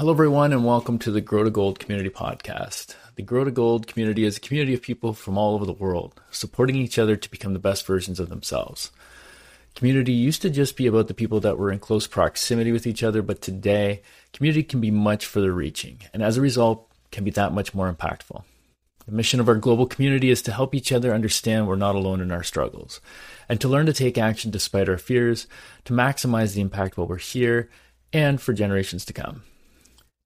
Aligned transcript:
Hello, 0.00 0.12
everyone, 0.12 0.54
and 0.54 0.64
welcome 0.64 0.98
to 1.00 1.10
the 1.10 1.20
Grow 1.20 1.44
to 1.44 1.50
Gold 1.50 1.78
Community 1.78 2.08
Podcast. 2.08 2.94
The 3.16 3.22
Grow 3.22 3.44
to 3.44 3.50
Gold 3.50 3.86
community 3.86 4.24
is 4.24 4.38
a 4.38 4.40
community 4.40 4.72
of 4.72 4.80
people 4.80 5.12
from 5.12 5.36
all 5.36 5.54
over 5.54 5.66
the 5.66 5.74
world, 5.74 6.18
supporting 6.30 6.76
each 6.76 6.98
other 6.98 7.16
to 7.16 7.30
become 7.30 7.52
the 7.52 7.58
best 7.58 7.86
versions 7.86 8.18
of 8.18 8.30
themselves. 8.30 8.92
Community 9.74 10.12
used 10.12 10.40
to 10.40 10.48
just 10.48 10.74
be 10.74 10.86
about 10.86 11.08
the 11.08 11.12
people 11.12 11.38
that 11.40 11.58
were 11.58 11.70
in 11.70 11.80
close 11.80 12.06
proximity 12.06 12.72
with 12.72 12.86
each 12.86 13.02
other, 13.02 13.20
but 13.20 13.42
today, 13.42 14.00
community 14.32 14.62
can 14.62 14.80
be 14.80 14.90
much 14.90 15.26
further 15.26 15.52
reaching, 15.52 15.98
and 16.14 16.22
as 16.22 16.38
a 16.38 16.40
result, 16.40 16.90
can 17.12 17.22
be 17.22 17.30
that 17.32 17.52
much 17.52 17.74
more 17.74 17.92
impactful. 17.92 18.42
The 19.04 19.12
mission 19.12 19.38
of 19.38 19.50
our 19.50 19.56
global 19.56 19.84
community 19.84 20.30
is 20.30 20.40
to 20.44 20.52
help 20.52 20.74
each 20.74 20.92
other 20.92 21.12
understand 21.12 21.68
we're 21.68 21.76
not 21.76 21.94
alone 21.94 22.22
in 22.22 22.32
our 22.32 22.42
struggles, 22.42 23.02
and 23.50 23.60
to 23.60 23.68
learn 23.68 23.84
to 23.84 23.92
take 23.92 24.16
action 24.16 24.50
despite 24.50 24.88
our 24.88 24.96
fears, 24.96 25.46
to 25.84 25.92
maximize 25.92 26.54
the 26.54 26.62
impact 26.62 26.96
while 26.96 27.06
we're 27.06 27.18
here 27.18 27.68
and 28.14 28.40
for 28.40 28.54
generations 28.54 29.04
to 29.04 29.12
come. 29.12 29.42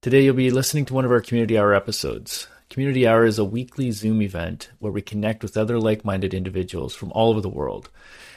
Today, 0.05 0.23
you'll 0.23 0.35
be 0.35 0.51
listening 0.51 0.85
to 0.85 0.93
one 0.93 1.07
of 1.07 1.11
our 1.11 1.23
Community 1.23 1.57
Hour 1.57 1.73
episodes. 1.73 2.47
Community 2.69 3.07
Hour 3.07 3.25
is 3.25 3.39
a 3.39 3.45
weekly 3.45 3.91
Zoom 3.91 4.21
event 4.21 4.69
where 4.79 4.93
we 4.93 5.01
connect 5.01 5.43
with 5.43 5.57
other 5.57 5.81
like 5.81 6.05
minded 6.05 6.35
individuals 6.35 6.95
from 6.95 7.11
all 7.13 7.31
over 7.31 7.41
the 7.41 7.49
world 7.49 7.89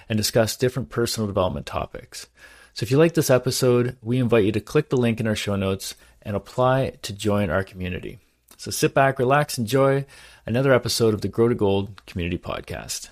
and 0.08 0.16
discuss 0.16 0.56
different 0.56 0.88
personal 0.88 1.28
development 1.28 1.66
topics. 1.66 2.28
So, 2.74 2.86
if 2.86 2.90
you 2.90 2.98
like 2.98 3.16
this 3.16 3.30
episode, 3.30 3.98
we 4.02 4.18
invite 4.18 4.46
you 4.46 4.54
to 4.54 4.62
click 4.62 4.88
the 4.88 4.96
link 4.96 5.20
in 5.20 5.28
our 5.28 5.36
show 5.36 5.58
notes 5.58 5.96
and 6.22 6.38
apply 6.38 6.92
to 7.02 7.12
join 7.12 7.50
our 7.50 7.66
community. 7.66 8.20
So, 8.56 8.72
sit 8.72 8.94
back, 8.94 9.20
relax, 9.20 9.58
enjoy 9.58 10.06
another 10.46 10.72
episode 10.72 11.14
of 11.14 11.20
the 11.20 11.28
Grow 11.28 11.50
to 11.50 11.56
Gold 11.56 12.02
Community 12.06 12.38
Podcast. 12.38 13.10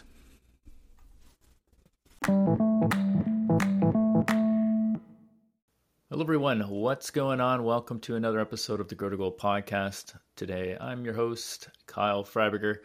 Hello, 6.15 6.23
everyone. 6.23 6.61
What's 6.69 7.11
going 7.11 7.41
on? 7.41 7.65
Welcome 7.65 7.99
to 7.99 8.15
another 8.15 8.39
episode 8.39 8.79
of 8.79 8.87
the 8.87 8.95
Grow 8.95 9.09
to 9.09 9.17
Gold 9.17 9.37
podcast. 9.37 10.17
Today, 10.37 10.77
I'm 10.79 11.03
your 11.03 11.13
host, 11.13 11.67
Kyle 11.87 12.23
Freiberger. 12.23 12.77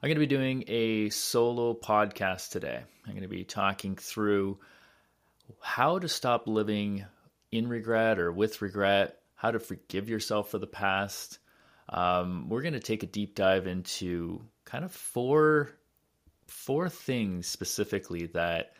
I'm 0.00 0.06
going 0.06 0.14
to 0.14 0.20
be 0.20 0.26
doing 0.28 0.62
a 0.68 1.10
solo 1.10 1.74
podcast 1.74 2.50
today. 2.50 2.80
I'm 3.04 3.10
going 3.10 3.22
to 3.22 3.28
be 3.28 3.42
talking 3.42 3.96
through 3.96 4.60
how 5.60 5.98
to 5.98 6.08
stop 6.08 6.46
living 6.46 7.04
in 7.50 7.66
regret 7.66 8.20
or 8.20 8.30
with 8.30 8.62
regret, 8.62 9.18
how 9.34 9.50
to 9.50 9.58
forgive 9.58 10.08
yourself 10.08 10.52
for 10.52 10.58
the 10.58 10.68
past. 10.68 11.40
Um, 11.88 12.48
we're 12.48 12.62
going 12.62 12.74
to 12.74 12.78
take 12.78 13.02
a 13.02 13.06
deep 13.06 13.34
dive 13.34 13.66
into 13.66 14.40
kind 14.64 14.84
of 14.84 14.92
four 14.92 15.70
four 16.46 16.88
things 16.88 17.48
specifically 17.48 18.26
that 18.26 18.74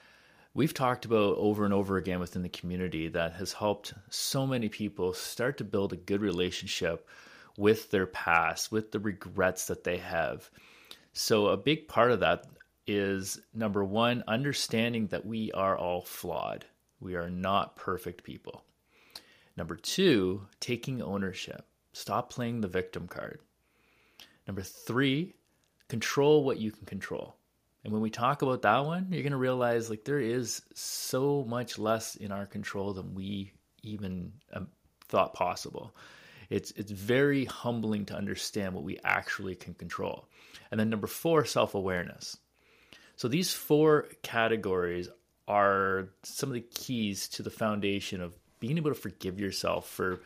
we've 0.57 0.73
talked 0.73 1.05
about 1.05 1.37
over 1.37 1.67
and 1.67 1.75
over 1.75 1.99
again 1.99 2.19
within 2.19 2.43
the 2.43 2.49
community 2.49 3.09
that 3.09 3.35
has 3.35 3.53
helped 3.53 3.93
so 4.09 4.47
many 4.47 4.71
people 4.71 5.13
start 5.13 5.59
to 5.59 5.65
build 5.65 5.93
a 5.93 5.97
good 5.97 6.23
relationship 6.23 7.07
with 7.59 7.91
their 7.91 8.07
past, 8.07 8.73
with 8.73 8.91
the 8.91 8.99
regrets 8.99 9.67
that 9.67 9.85
they 9.85 9.99
have. 9.99 10.49
So, 11.13 11.49
a 11.49 11.59
big 11.59 11.89
part 11.89 12.11
of 12.11 12.21
that 12.21 12.47
is 12.87 13.39
number 13.53 13.85
one, 13.85 14.25
understanding 14.27 15.09
that 15.09 15.27
we 15.27 15.53
are 15.53 15.77
all 15.77 16.03
flawed. 16.03 16.65
We 17.01 17.17
are 17.17 17.29
not 17.29 17.77
perfect 17.77 18.25
people. 18.25 18.65
Number 19.59 19.77
two, 19.77 20.47
taking 20.59 21.03
ownership. 21.03 21.67
Stop 21.93 22.31
playing 22.31 22.63
the 22.63 22.69
victim 22.69 23.09
card. 23.09 23.41
Number 24.47 24.63
three, 24.63 25.35
control 25.89 26.45
what 26.45 26.59
you 26.59 26.71
can 26.71 26.87
control. 26.87 27.37
And 27.87 27.93
when 27.93 28.03
we 28.03 28.11
talk 28.11 28.43
about 28.43 28.63
that 28.63 28.85
one, 28.85 29.07
you're 29.13 29.23
going 29.23 29.31
to 29.31 29.39
realize 29.39 29.89
like 29.89 30.03
there 30.03 30.19
is 30.19 30.61
so 30.75 31.45
much 31.49 31.79
less 31.79 32.17
in 32.17 32.33
our 32.33 32.45
control 32.45 32.93
than 32.93 33.15
we 33.15 33.53
even 33.85 34.33
um, 34.53 34.67
thought 35.07 35.35
possible. 35.35 35.95
It's 36.51 36.73
it's 36.73 36.91
very 36.91 37.45
humbling 37.45 38.07
to 38.07 38.17
understand 38.17 38.75
what 38.75 38.83
we 38.83 38.99
actually 39.05 39.55
can 39.55 39.75
control. 39.75 40.27
And 40.73 40.81
then 40.81 40.91
number 40.91 41.07
4, 41.07 41.45
self-awareness. 41.45 42.37
So 43.15 43.29
these 43.29 43.53
four 43.53 44.09
categories 44.21 45.09
are 45.47 46.09
some 46.25 46.49
of 46.49 46.55
the 46.55 46.63
keys 46.63 47.29
to 47.29 47.45
the 47.45 47.51
foundation 47.51 48.21
of 48.21 48.37
being 48.59 48.79
able 48.79 48.91
to 48.91 49.01
forgive 49.01 49.39
yourself 49.39 49.89
for 49.89 50.23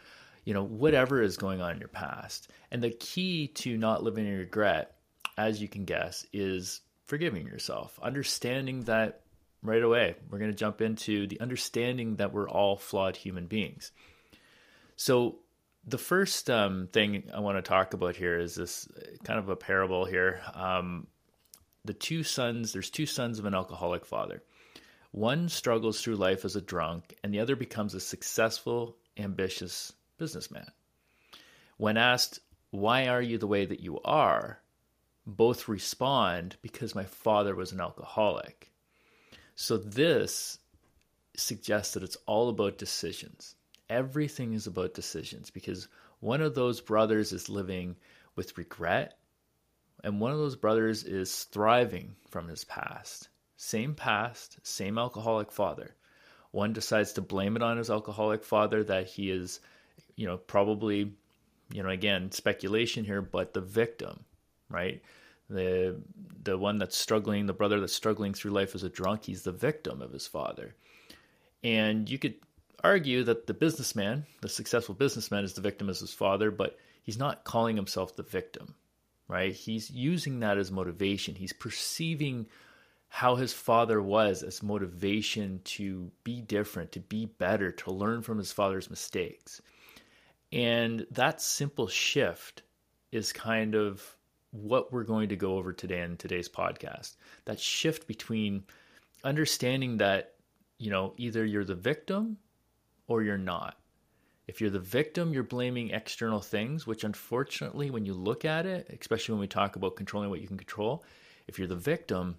you 0.47 0.55
know 0.55 0.65
whatever 0.65 1.21
is 1.21 1.37
going 1.37 1.61
on 1.61 1.73
in 1.73 1.79
your 1.79 1.89
past. 1.89 2.51
And 2.71 2.83
the 2.83 2.89
key 2.89 3.49
to 3.49 3.77
not 3.77 4.03
living 4.03 4.27
in 4.27 4.39
regret, 4.39 4.97
as 5.37 5.61
you 5.61 5.69
can 5.69 5.85
guess, 5.85 6.25
is 6.33 6.81
forgiving 7.11 7.45
yourself, 7.45 7.99
understanding 8.01 8.83
that 8.85 9.23
right 9.65 9.83
away. 9.83 10.15
We're 10.31 10.39
going 10.39 10.53
to 10.53 10.57
jump 10.57 10.81
into 10.81 11.27
the 11.27 11.41
understanding 11.41 12.17
that 12.17 12.33
we're 12.33 12.49
all 12.49 12.77
flawed 12.77 13.17
human 13.17 13.47
beings. 13.47 13.91
So, 14.95 15.41
the 15.85 15.99
first 15.99 16.49
um, 16.49 16.89
thing 16.93 17.25
I 17.35 17.41
want 17.41 17.59
to 17.59 17.63
talk 17.63 17.95
about 17.95 18.15
here 18.15 18.39
is 18.39 18.55
this 18.55 18.87
kind 19.25 19.41
of 19.41 19.49
a 19.49 19.57
parable 19.57 20.05
here. 20.05 20.41
Um, 20.55 21.09
the 21.85 21.95
two 21.95 22.23
sons, 22.23 22.73
there's 22.73 22.91
two 22.91 23.07
sons 23.07 23.41
of 23.41 23.45
an 23.45 23.55
alcoholic 23.55 24.05
father. 24.05 24.45
One 25.11 25.49
struggles 25.49 26.01
through 26.01 26.17
life 26.17 26.45
as 26.45 26.55
a 26.55 26.61
drunk, 26.61 27.17
and 27.25 27.35
the 27.35 27.41
other 27.41 27.57
becomes 27.57 27.95
a 27.95 28.01
successful, 28.01 28.97
ambitious 29.17 29.93
businessman. 30.17 30.71
When 31.77 31.97
asked, 31.97 32.39
Why 32.71 33.09
are 33.09 33.23
you 33.23 33.37
the 33.39 33.49
way 33.49 33.67
that 33.67 33.81
you 33.81 33.99
are? 34.05 34.61
Both 35.27 35.69
respond 35.69 36.57
because 36.63 36.95
my 36.95 37.05
father 37.05 37.55
was 37.55 37.73
an 37.73 37.81
alcoholic. 37.81 38.71
So 39.55 39.77
this 39.77 40.59
suggests 41.37 41.95
that 41.95 42.03
it's 42.03 42.17
all 42.27 42.49
about 42.49 42.79
decisions. 42.79 43.55
Everything 43.89 44.55
is 44.55 44.67
about 44.67 44.95
decisions 44.95 45.51
because 45.51 45.89
one 46.21 46.41
of 46.41 46.55
those 46.55 46.81
brothers 46.81 47.33
is 47.33 47.49
living 47.49 47.97
with 48.37 48.57
regret 48.57 49.19
and 50.03 50.21
one 50.21 50.33
of 50.33 50.39
those 50.39 50.57
brothers 50.57 51.05
is 51.05 51.45
thriving 51.45 52.17
from 52.29 52.49
his 52.49 52.65
past. 52.65 53.29
Same 53.57 53.95
past, 53.95 54.59
same 54.63 54.97
alcoholic 54.99 55.53
father. 55.53 55.95
One 56.53 56.73
decides 56.73 57.13
to 57.15 57.21
blame 57.21 57.57
it 57.57 57.63
on 57.63 57.77
his 57.77 57.91
alcoholic 57.91 58.43
father 58.43 58.83
that 58.85 59.07
he 59.07 59.31
is, 59.31 59.61
you 60.17 60.27
know, 60.27 60.39
probably, 60.39 61.13
you 61.73 61.83
know, 61.83 61.91
again, 61.91 62.33
speculation 62.33 63.05
here, 63.05 63.23
but 63.23 63.53
the 63.53 63.61
victim 63.61 64.25
right? 64.71 65.03
The 65.51 66.01
the 66.43 66.57
one 66.57 66.79
that's 66.79 66.97
struggling, 66.97 67.47
the 67.47 67.53
brother 67.53 67.81
that's 67.81 67.93
struggling 67.93 68.33
through 68.33 68.53
life 68.53 68.75
as 68.75 68.83
a 68.83 68.89
drunk, 68.89 69.25
he's 69.25 69.43
the 69.43 69.53
victim 69.53 70.01
of 70.01 70.13
his 70.13 70.27
father. 70.27 70.75
And 71.63 72.09
you 72.09 72.19
could 72.19 72.37
argue 72.83 73.25
that 73.25 73.47
the 73.47 73.55
businessman, 73.55 74.25
the 74.41 74.49
successful 74.49 74.95
businessman, 74.95 75.45
is 75.45 75.55
the 75.55 75.61
victim 75.61 75.91
as 75.91 76.01
his 76.01 76.15
father, 76.15 76.51
but 76.51 76.79
he's 77.03 77.19
not 77.19 77.45
calling 77.45 77.77
himself 77.77 78.17
the 78.17 78.23
victim, 78.23 78.75
right? 79.29 79.53
He's 79.53 79.91
using 79.91 80.41
that 80.41 80.57
as 80.57 80.71
motivation. 80.71 81.35
He's 81.35 81.53
perceiving 81.53 82.47
how 83.09 83.35
his 83.35 83.53
father 83.53 84.01
was 84.01 84.43
as 84.45 84.63
motivation 84.63 85.61
to 85.65 86.11
be 86.23 86.41
different, 86.41 86.93
to 86.93 87.01
be 87.01 87.27
better, 87.27 87.73
to 87.73 87.91
learn 87.91 88.23
from 88.23 88.39
his 88.39 88.53
father's 88.53 88.89
mistakes. 88.89 89.61
And 90.53 91.07
that 91.11 91.43
simple 91.43 91.89
shift 91.89 92.63
is 93.11 93.33
kind 93.33 93.75
of 93.75 94.17
what 94.53 94.93
we're 94.93 95.05
going 95.05 95.29
to 95.29 95.37
go 95.37 95.57
over 95.57 95.73
today 95.73 96.03
in 96.03 96.17
today's 96.17 96.49
podcast. 96.49 97.17
That 97.45 97.61
shift 97.61 98.07
between 98.07 98.65
understanding 99.25 99.99
that, 99.99 100.35
you 100.79 100.91
know, 100.91 101.15
either 101.17 101.45
you're 101.45 101.65
the 101.65 101.75
victim 101.75 102.39
or 103.07 103.23
you're 103.23 103.39
not. 103.39 103.77
If 104.47 104.61
you're 104.61 104.71
the 104.71 104.81
victim, 104.81 105.33
you're 105.33 105.45
blaming 105.45 105.91
external 105.91 106.41
things, 106.41 106.87
which 106.87 107.05
unfortunately, 107.05 107.91
when 107.91 108.05
you 108.05 108.15
look 108.15 108.45
at 108.45 108.67
it, 108.67 108.89
especially 109.01 109.35
when 109.35 109.41
we 109.41 109.47
talk 109.47 109.77
about 109.77 109.95
controlling 109.95 110.31
what 110.31 110.41
you 110.41 110.49
can 110.49 110.59
control, 110.59 111.05
if 111.47 111.59
you're 111.59 111.69
the 111.69 111.77
victim, 111.77 112.37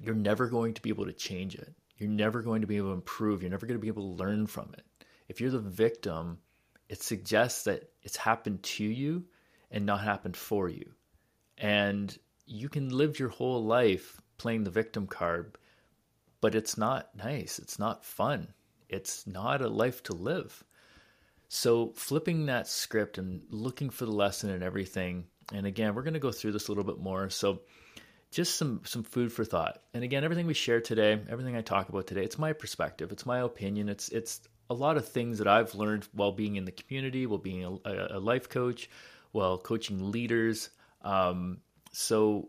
you're 0.00 0.14
never 0.14 0.46
going 0.46 0.72
to 0.74 0.80
be 0.80 0.88
able 0.88 1.04
to 1.04 1.12
change 1.12 1.54
it. 1.54 1.74
You're 1.98 2.08
never 2.08 2.40
going 2.40 2.62
to 2.62 2.66
be 2.66 2.78
able 2.78 2.88
to 2.88 2.94
improve. 2.94 3.42
You're 3.42 3.50
never 3.50 3.66
going 3.66 3.78
to 3.78 3.82
be 3.82 3.88
able 3.88 4.16
to 4.16 4.22
learn 4.22 4.46
from 4.46 4.70
it. 4.78 4.84
If 5.28 5.40
you're 5.40 5.50
the 5.50 5.58
victim, 5.58 6.38
it 6.88 7.02
suggests 7.02 7.64
that 7.64 7.90
it's 8.02 8.16
happened 8.16 8.62
to 8.62 8.84
you 8.84 9.24
and 9.70 9.84
not 9.84 10.00
happened 10.00 10.36
for 10.36 10.70
you. 10.70 10.90
And 11.60 12.16
you 12.46 12.68
can 12.68 12.88
live 12.88 13.18
your 13.18 13.28
whole 13.28 13.64
life 13.64 14.20
playing 14.38 14.64
the 14.64 14.70
victim 14.70 15.06
card, 15.06 15.56
but 16.40 16.54
it's 16.54 16.76
not 16.76 17.14
nice. 17.14 17.58
It's 17.58 17.78
not 17.78 18.04
fun. 18.04 18.54
It's 18.88 19.26
not 19.26 19.60
a 19.60 19.68
life 19.68 20.02
to 20.04 20.14
live. 20.14 20.64
So, 21.48 21.92
flipping 21.96 22.46
that 22.46 22.68
script 22.68 23.18
and 23.18 23.42
looking 23.50 23.90
for 23.90 24.06
the 24.06 24.12
lesson 24.12 24.50
and 24.50 24.62
everything. 24.62 25.26
And 25.52 25.66
again, 25.66 25.94
we're 25.94 26.02
going 26.02 26.14
to 26.14 26.20
go 26.20 26.32
through 26.32 26.52
this 26.52 26.68
a 26.68 26.70
little 26.70 26.84
bit 26.84 26.98
more. 26.98 27.28
So, 27.28 27.60
just 28.30 28.56
some 28.56 28.82
some 28.84 29.02
food 29.02 29.32
for 29.32 29.44
thought. 29.44 29.82
And 29.92 30.04
again, 30.04 30.24
everything 30.24 30.46
we 30.46 30.54
share 30.54 30.80
today, 30.80 31.20
everything 31.28 31.56
I 31.56 31.62
talk 31.62 31.88
about 31.88 32.06
today, 32.06 32.24
it's 32.24 32.38
my 32.38 32.52
perspective, 32.52 33.10
it's 33.12 33.26
my 33.26 33.40
opinion, 33.40 33.88
it's 33.88 34.08
it's 34.10 34.40
a 34.70 34.74
lot 34.74 34.96
of 34.96 35.08
things 35.08 35.38
that 35.38 35.48
I've 35.48 35.74
learned 35.74 36.06
while 36.12 36.32
being 36.32 36.56
in 36.56 36.64
the 36.64 36.72
community, 36.72 37.26
while 37.26 37.38
being 37.38 37.80
a, 37.84 38.06
a 38.10 38.20
life 38.20 38.48
coach, 38.48 38.88
while 39.32 39.58
coaching 39.58 40.12
leaders, 40.12 40.70
um, 41.02 41.58
so 41.92 42.48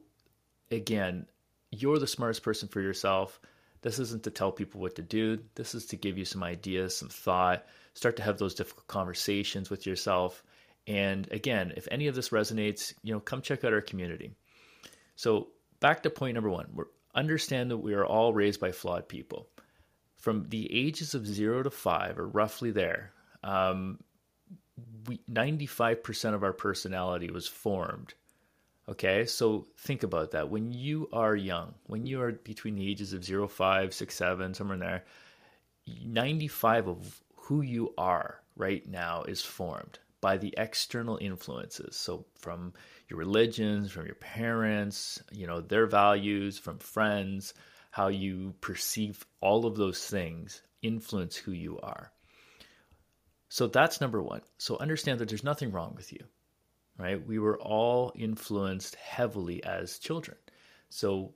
again, 0.69 1.25
you're 1.71 1.99
the 1.99 2.07
smartest 2.07 2.43
person 2.43 2.67
for 2.67 2.81
yourself. 2.81 3.39
This 3.81 3.99
isn't 3.99 4.23
to 4.23 4.31
tell 4.31 4.51
people 4.51 4.81
what 4.81 4.95
to 4.95 5.01
do. 5.01 5.39
This 5.55 5.73
is 5.73 5.87
to 5.87 5.95
give 5.95 6.17
you 6.17 6.25
some 6.25 6.43
ideas, 6.43 6.95
some 6.95 7.09
thought, 7.09 7.65
start 7.93 8.17
to 8.17 8.23
have 8.23 8.37
those 8.37 8.53
difficult 8.53 8.87
conversations 8.87 9.69
with 9.69 9.85
yourself. 9.85 10.43
And 10.87 11.31
again, 11.31 11.73
if 11.75 11.87
any 11.89 12.07
of 12.07 12.15
this 12.15 12.29
resonates, 12.29 12.93
you 13.03 13.13
know, 13.13 13.19
come 13.19 13.41
check 13.41 13.63
out 13.63 13.73
our 13.73 13.81
community. 13.81 14.35
So 15.15 15.49
back 15.79 16.03
to 16.03 16.09
point 16.09 16.35
number 16.35 16.49
one, 16.49 16.67
we 16.73 16.83
understand 17.15 17.71
that 17.71 17.77
we 17.77 17.93
are 17.93 18.05
all 18.05 18.33
raised 18.33 18.59
by 18.59 18.71
flawed 18.71 19.07
people. 19.07 19.47
From 20.17 20.45
the 20.49 20.71
ages 20.71 21.15
of 21.15 21.25
zero 21.25 21.63
to 21.63 21.71
five, 21.71 22.19
or 22.19 22.27
roughly 22.27 22.69
there, 22.69 23.11
um, 23.43 23.99
we, 25.07 25.19
95% 25.29 26.35
of 26.35 26.43
our 26.43 26.53
personality 26.53 27.31
was 27.31 27.47
formed 27.47 28.13
Okay, 28.91 29.25
so 29.25 29.65
think 29.77 30.03
about 30.03 30.31
that. 30.31 30.49
When 30.49 30.73
you 30.73 31.07
are 31.13 31.33
young, 31.33 31.75
when 31.87 32.05
you 32.05 32.21
are 32.21 32.33
between 32.33 32.75
the 32.75 32.89
ages 32.89 33.13
of 33.13 33.23
0, 33.23 33.47
5, 33.47 33.93
6, 33.93 34.15
7, 34.15 34.53
somewhere 34.53 34.73
in 34.73 34.81
there, 34.81 35.05
95 36.05 36.89
of 36.89 37.23
who 37.37 37.61
you 37.61 37.93
are 37.97 38.41
right 38.57 38.85
now 38.85 39.23
is 39.23 39.41
formed 39.41 39.99
by 40.19 40.35
the 40.37 40.53
external 40.57 41.17
influences. 41.21 41.95
So 41.95 42.25
from 42.35 42.73
your 43.07 43.17
religions, 43.17 43.91
from 43.91 44.05
your 44.07 44.15
parents, 44.15 45.23
you 45.31 45.47
know, 45.47 45.61
their 45.61 45.87
values, 45.87 46.57
from 46.57 46.77
friends, 46.77 47.53
how 47.91 48.09
you 48.09 48.53
perceive 48.59 49.25
all 49.39 49.65
of 49.65 49.77
those 49.77 50.05
things 50.05 50.63
influence 50.81 51.37
who 51.37 51.53
you 51.53 51.79
are. 51.79 52.11
So 53.47 53.67
that's 53.67 54.01
number 54.01 54.21
one. 54.21 54.41
So 54.57 54.77
understand 54.79 55.19
that 55.19 55.29
there's 55.29 55.45
nothing 55.45 55.71
wrong 55.71 55.93
with 55.95 56.11
you 56.11 56.25
right? 56.97 57.25
We 57.25 57.39
were 57.39 57.59
all 57.59 58.11
influenced 58.15 58.95
heavily 58.95 59.63
as 59.63 59.99
children. 59.99 60.37
So 60.89 61.33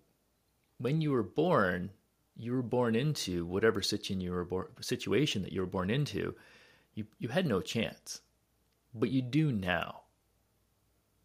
when 0.77 1.01
you 1.01 1.11
were 1.11 1.23
born, 1.23 1.91
you 2.35 2.51
were 2.51 2.61
born 2.61 2.95
into 2.95 3.45
whatever 3.45 3.81
situation 3.81 4.21
you 4.21 4.31
were 4.31 4.45
born, 4.45 4.67
situation 4.81 5.43
that 5.43 5.53
you 5.53 5.61
were 5.61 5.67
born 5.67 5.89
into. 5.89 6.35
You 6.93 7.05
you 7.19 7.29
had 7.29 7.45
no 7.45 7.61
chance, 7.61 8.21
but 8.93 9.09
you 9.09 9.21
do 9.21 9.51
now. 9.51 10.01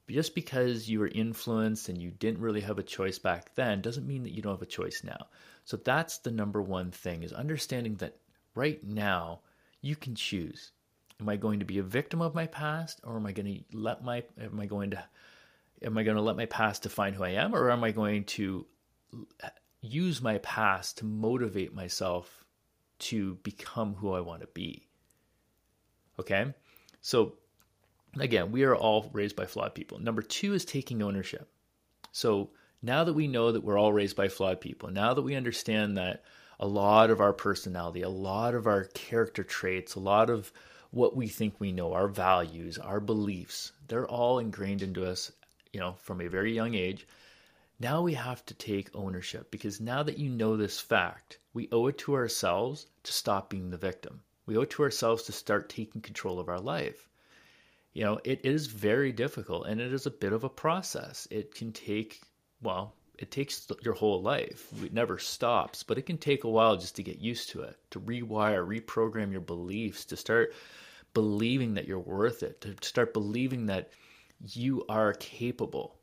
Just 0.09 0.35
because 0.35 0.89
you 0.89 0.99
were 0.99 1.09
influenced 1.09 1.89
and 1.89 2.03
you 2.03 2.11
didn't 2.11 2.41
really 2.41 2.63
have 2.63 2.79
a 2.79 2.83
choice 2.83 3.19
back 3.19 3.55
then 3.55 3.81
doesn't 3.81 4.09
mean 4.09 4.25
that 4.25 4.33
you 4.33 4.43
don't 4.43 4.55
have 4.55 4.63
a 4.63 4.67
choice 4.67 5.05
now. 5.05 5.29
So 5.65 5.77
that's 5.77 6.19
the 6.19 6.33
number 6.33 6.61
one 6.61 6.91
thing 6.91 7.23
is 7.23 7.33
understanding 7.33 7.95
that 7.97 8.17
right 8.57 8.83
now 8.83 9.41
you 9.81 9.95
can 9.95 10.17
choose. 10.17 10.73
Am 11.21 11.29
I 11.29 11.37
going 11.37 11.59
to 11.61 11.67
be 11.67 11.79
a 11.79 11.83
victim 11.83 12.23
of 12.23 12.35
my 12.35 12.47
past, 12.47 13.01
or 13.05 13.17
am 13.17 13.27
I 13.27 13.33
going 13.33 13.65
to 13.71 13.77
let 13.77 14.03
my 14.03 14.25
am 14.41 14.59
I 14.59 14.67
going 14.67 14.91
to 14.91 15.05
am 15.83 15.99
I 15.99 16.03
going 16.03 16.17
to 16.17 16.23
let 16.23 16.37
my 16.37 16.47
past 16.47 16.83
define 16.83 17.13
who 17.13 17.25
I 17.25 17.31
am, 17.31 17.55
or 17.55 17.71
am 17.71 17.85
I 17.85 17.91
going 17.91 18.25
to 18.25 18.67
use 19.81 20.23
my 20.23 20.39
past 20.39 20.99
to 20.99 21.05
motivate 21.05 21.75
myself 21.75 22.45
to 22.99 23.35
become 23.43 23.95
who 23.95 24.13
I 24.13 24.21
want 24.21 24.41
to 24.43 24.49
be? 24.49 24.87
Okay, 26.19 26.53
so 27.01 27.35
again, 28.19 28.53
we 28.53 28.65
are 28.65 28.75
all 28.75 29.11
raised 29.13 29.37
by 29.37 29.47
flawed 29.47 29.75
people. 29.75 29.99
Number 29.99 30.23
two 30.23 30.55
is 30.55 30.65
taking 30.65 31.03
ownership. 31.03 31.49
So 32.13 32.51
now 32.83 33.05
that 33.05 33.15
we 33.15 33.29
know 33.29 33.53
that 33.53 33.63
we're 33.63 33.79
all 33.79 33.93
raised 33.93 34.17
by 34.17 34.29
flawed 34.29 34.61
people, 34.61 34.91
now 34.91 35.15
that 35.15 35.23
we 35.23 35.35
understand 35.35 35.97
that 35.97 36.25
a 36.59 36.67
lot 36.67 37.11
of 37.11 37.21
our 37.21 37.33
personality, 37.33 38.03
a 38.03 38.09
lot 38.09 38.55
of 38.55 38.67
our 38.67 38.85
character 38.85 39.43
traits, 39.43 39.95
a 39.95 40.01
lot 40.01 40.29
of 40.29 40.53
what 40.91 41.15
we 41.15 41.29
think 41.29 41.61
we 41.61 41.73
know, 41.73 41.93
our 41.93 42.09
values, 42.09 42.79
our 42.79 43.01
beliefs, 43.01 43.73
they're 43.87 44.09
all 44.09 44.39
ingrained 44.39 44.83
into 44.83 45.07
us, 45.07 45.31
you 45.73 45.81
know, 45.81 45.95
from 45.95 46.21
a 46.21 46.29
very 46.29 46.53
young 46.53 46.75
age. 46.75 47.07
Now 47.79 48.03
we 48.03 48.15
have 48.15 48.45
to 48.47 48.55
take 48.55 48.95
ownership 48.95 49.51
because 49.51 49.81
now 49.81 50.03
that 50.03 50.19
you 50.19 50.29
know 50.29 50.57
this 50.57 50.81
fact, 50.81 51.39
we 51.55 51.69
owe 51.73 51.87
it 51.87 51.99
to 51.99 52.15
ourselves 52.15 52.87
to 53.05 53.13
stop 53.13 53.51
being 53.51 53.71
the 53.71 53.77
victim. 53.77 54.23
We 54.47 54.57
owe 54.57 54.63
it 54.63 54.71
to 54.71 54.83
ourselves 54.83 55.23
to 55.25 55.33
start 55.33 55.69
taking 55.69 56.03
control 56.03 56.39
of 56.39 56.49
our 56.49 56.61
life. 56.61 57.09
You 57.93 58.05
know, 58.05 58.21
it 58.25 58.45
is 58.45 58.67
very 58.67 59.13
difficult 59.13 59.67
and 59.67 59.81
it 59.81 59.93
is 59.93 60.07
a 60.07 60.11
bit 60.11 60.33
of 60.33 60.45
a 60.45 60.49
process. 60.49 61.27
It 61.31 61.55
can 61.55 61.73
take, 61.73 62.21
well, 62.61 62.95
it 63.21 63.31
takes 63.31 63.67
your 63.83 63.93
whole 63.93 64.23
life. 64.23 64.73
It 64.83 64.95
never 64.95 65.19
stops, 65.19 65.83
but 65.83 65.99
it 65.99 66.07
can 66.07 66.17
take 66.17 66.45
a 66.45 66.49
while 66.49 66.79
just 66.79 66.97
to 66.97 67.03
get 67.03 67.19
used 67.19 67.51
to 67.51 67.63
it, 67.63 67.77
to 67.91 68.01
rewire, 68.01 68.67
reprogram 68.67 69.31
your 69.31 69.43
beliefs, 69.43 70.07
to 70.07 70.17
start 70.17 70.55
believing 71.13 71.75
that 71.75 71.87
you're 71.87 71.99
worth 71.99 72.43
it, 72.43 72.63
to 72.63 72.75
start 72.81 73.13
believing 73.13 73.67
that 73.67 73.91
you 74.55 74.87
are 74.89 75.13
capable. 75.13 75.97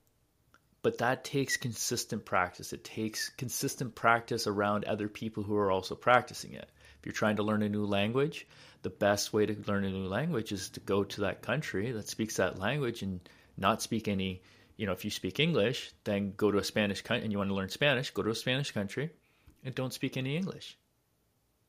But 0.83 0.99
that 0.99 1.23
takes 1.23 1.57
consistent 1.57 2.23
practice. 2.23 2.71
It 2.71 2.83
takes 2.83 3.29
consistent 3.29 3.95
practice 3.95 4.45
around 4.45 4.85
other 4.85 5.07
people 5.07 5.41
who 5.41 5.57
are 5.57 5.71
also 5.71 5.95
practicing 5.95 6.53
it. 6.53 6.69
If 6.99 7.05
you're 7.05 7.13
trying 7.13 7.37
to 7.37 7.43
learn 7.43 7.63
a 7.63 7.69
new 7.69 7.85
language, 7.85 8.45
the 8.83 8.91
best 8.91 9.33
way 9.33 9.47
to 9.47 9.55
learn 9.65 9.85
a 9.85 9.89
new 9.89 10.07
language 10.07 10.51
is 10.51 10.69
to 10.69 10.79
go 10.81 11.03
to 11.03 11.21
that 11.21 11.41
country 11.41 11.91
that 11.91 12.07
speaks 12.07 12.35
that 12.35 12.59
language 12.59 13.01
and 13.01 13.27
not 13.57 13.81
speak 13.81 14.07
any, 14.07 14.43
you 14.77 14.85
know, 14.85 14.93
if 14.93 15.03
you 15.03 15.11
speak 15.11 15.39
English, 15.39 15.91
then 16.03 16.33
go 16.37 16.51
to 16.51 16.59
a 16.59 16.63
Spanish 16.63 17.01
country 17.01 17.23
and 17.23 17.31
you 17.31 17.37
want 17.37 17.49
to 17.49 17.55
learn 17.55 17.69
Spanish, 17.69 18.11
go 18.11 18.23
to 18.23 18.29
a 18.29 18.35
Spanish 18.35 18.71
country 18.71 19.09
and 19.63 19.75
don't 19.75 19.93
speak 19.93 20.15
any 20.15 20.37
English. 20.37 20.77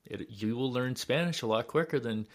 It, 0.05 0.31
you 0.31 0.57
will 0.57 0.73
learn 0.73 0.95
Spanish 0.97 1.43
a 1.43 1.47
lot 1.47 1.67
quicker 1.67 1.99
than 1.99 2.27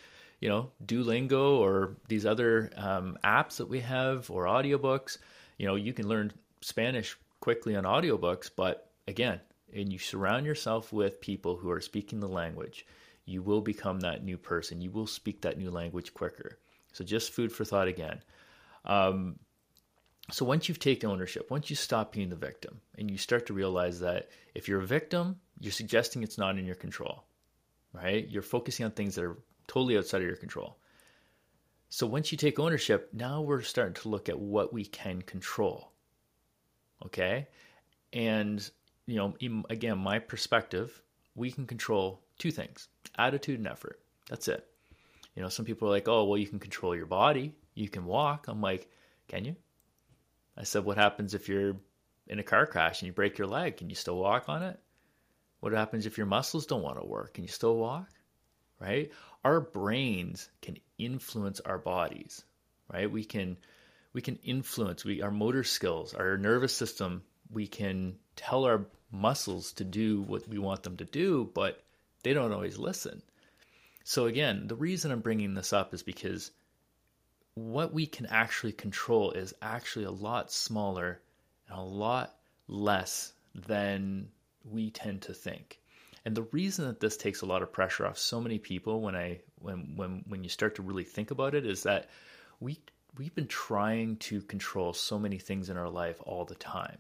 you 0.44 0.50
know, 0.50 0.72
Duolingo 0.86 1.58
or 1.60 1.96
these 2.10 2.26
other 2.26 2.70
um, 2.76 3.18
apps 3.24 3.56
that 3.58 3.70
we 3.70 3.80
have 3.80 4.30
or 4.30 4.44
audiobooks. 4.44 5.18
You 5.58 5.68
know, 5.68 5.76
you 5.76 5.94
can 5.94 6.10
learn 6.10 6.34
Spanish 6.60 7.18
quickly 7.40 7.78
on 7.78 7.86
audiobooks, 7.86 8.50
but 8.54 8.92
again, 9.08 9.40
and 9.74 9.94
you 9.94 9.98
surround 9.98 10.46
yourself 10.46 10.92
with 10.92 11.22
people 11.22 11.56
who 11.56 11.72
are 11.72 11.80
speaking 11.80 12.20
the 12.20 12.28
language, 12.28 12.86
you 13.24 13.42
will 13.42 13.62
become 13.62 14.02
that 14.02 14.26
new 14.26 14.38
person. 14.38 14.82
You 14.82 14.92
will 14.92 15.08
speak 15.08 15.40
that 15.44 15.58
new 15.58 15.72
language 15.72 16.14
quicker. 16.14 16.58
So, 16.92 17.06
just 17.06 17.32
food 17.32 17.54
for 17.54 17.64
thought 17.64 17.88
again. 17.88 18.22
Um, 18.84 19.40
so, 20.32 20.46
once 20.46 20.70
you've 20.70 20.80
taken 20.80 21.10
ownership, 21.10 21.52
once 21.52 21.70
you 21.70 21.76
stop 21.76 22.14
being 22.14 22.30
the 22.30 22.36
victim, 22.36 22.80
and 22.98 23.12
you 23.12 23.18
start 23.18 23.46
to 23.48 23.54
realize 23.54 24.00
that 24.00 24.30
if 24.56 24.68
you're 24.68 24.82
a 24.82 24.88
victim, 24.88 25.36
you're 25.60 25.72
suggesting 25.72 26.24
it's 26.24 26.38
not 26.38 26.58
in 26.58 26.66
your 26.66 26.76
control, 26.76 27.26
right? 27.92 28.28
You're 28.30 28.42
focusing 28.42 28.86
on 28.86 28.92
things 28.92 29.16
that 29.16 29.26
are 29.26 29.38
totally 29.68 29.98
outside 29.98 30.22
of 30.22 30.28
your 30.28 30.38
control. 30.38 30.78
So 31.90 32.08
once 32.08 32.32
you 32.32 32.38
take 32.38 32.58
ownership, 32.58 33.10
now 33.14 33.42
we're 33.42 33.62
starting 33.62 33.94
to 33.96 34.10
look 34.10 34.30
at 34.30 34.40
what 34.40 34.74
we 34.74 34.86
can 34.86 35.22
control. 35.22 35.92
Okay? 37.06 37.48
And, 38.14 38.68
you 39.06 39.16
know, 39.18 39.36
again, 39.70 40.00
my 40.00 40.20
perspective, 40.20 41.04
we 41.36 41.52
can 41.52 41.68
control 41.68 42.22
two 42.40 42.50
things 42.50 42.88
attitude 43.18 43.60
and 43.60 43.68
effort. 43.68 44.00
That's 44.30 44.48
it. 44.48 44.66
You 45.36 45.44
know, 45.44 45.50
some 45.50 45.66
people 45.66 45.88
are 45.88 45.92
like, 45.92 46.08
oh, 46.08 46.24
well, 46.26 46.38
you 46.38 46.48
can 46.48 46.60
control 46.60 46.96
your 46.96 47.06
body, 47.06 47.54
you 47.76 47.90
can 47.90 48.06
walk. 48.06 48.48
I'm 48.48 48.62
like, 48.62 48.90
can 49.28 49.46
you? 49.46 49.56
I 50.58 50.64
said, 50.64 50.86
what 50.86 50.98
happens 50.98 51.34
if 51.34 51.50
you're 51.50 51.76
in 52.28 52.40
a 52.40 52.44
car 52.44 52.66
crash 52.66 53.02
and 53.02 53.08
you 53.08 53.14
break 53.14 53.38
your 53.38 53.48
leg? 53.48 53.78
Can 53.78 53.90
you 53.90 53.96
still 53.96 54.18
walk 54.18 54.50
on 54.50 54.64
it? 54.64 54.80
What 55.60 55.74
happens 55.74 56.06
if 56.06 56.18
your 56.18 56.28
muscles 56.28 56.66
don't 56.66 56.84
want 56.84 57.00
to 57.00 57.06
work? 57.06 57.34
Can 57.34 57.44
you 57.44 57.50
still 57.50 57.78
walk? 57.78 58.10
Right? 58.80 59.12
our 59.44 59.60
brains 59.60 60.50
can 60.62 60.78
influence 60.98 61.60
our 61.62 61.78
bodies, 61.78 62.44
right? 62.92 63.12
We 63.12 63.24
can 63.24 63.58
we 64.14 64.22
can 64.22 64.38
influence 64.38 65.04
we 65.04 65.22
our 65.22 65.32
motor 65.32 65.64
skills, 65.64 66.14
our 66.14 66.38
nervous 66.38 66.76
system, 66.76 67.24
we 67.52 67.68
can 67.68 68.16
tell 68.36 68.66
our 68.66 68.86
muscles 69.12 69.74
to 69.74 69.84
do 69.84 70.22
what 70.22 70.48
we 70.48 70.58
want 70.58 70.84
them 70.84 70.98
to 70.98 71.06
do, 71.06 71.50
but 71.54 71.84
they 72.24 72.34
don't 72.34 72.52
always 72.52 72.78
listen. 72.78 73.22
So 74.04 74.26
again, 74.26 74.68
the 74.68 74.76
reason 74.76 75.12
I'm 75.12 75.22
bringing 75.22 75.54
this 75.54 75.74
up 75.74 75.94
is 75.94 76.04
because 76.04 76.52
what 77.56 77.94
we 77.94 78.06
can 78.06 78.26
actually 78.28 78.72
control 78.72 79.32
is 79.32 79.54
actually 79.62 80.06
a 80.06 80.12
lot 80.12 80.52
smaller 80.52 81.22
and 81.68 81.78
a 81.78 81.82
lot 81.82 82.36
less 82.68 83.34
than 83.54 84.30
we 84.64 84.90
tend 84.90 85.22
to 85.24 85.34
think. 85.34 85.80
And 86.26 86.36
the 86.36 86.44
reason 86.44 86.86
that 86.86 87.00
this 87.00 87.18
takes 87.18 87.42
a 87.42 87.46
lot 87.46 87.62
of 87.62 87.72
pressure 87.74 88.06
off 88.06 88.18
so 88.18 88.40
many 88.40 88.58
people 88.58 89.02
when 89.02 89.16
I 89.16 89.42
when 89.60 89.96
when 89.96 90.24
when 90.28 90.44
you 90.44 90.50
start 90.50 90.76
to 90.76 90.82
really 90.82 91.04
think 91.04 91.32
about 91.32 91.54
it 91.54 91.66
is 91.66 91.84
that 91.84 92.10
we 92.60 92.80
we've 93.18 93.36
been 93.36 93.48
trying 93.48 94.18
to 94.18 94.42
control 94.42 94.94
so 94.94 95.20
many 95.20 95.38
things 95.38 95.70
in 95.70 95.78
our 95.78 95.90
life 95.90 96.22
all 96.26 96.46
the 96.46 96.56
time. 96.56 96.98